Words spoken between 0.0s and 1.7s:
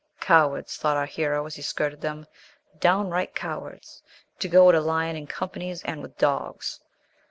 "Cowards!" thought our hero as he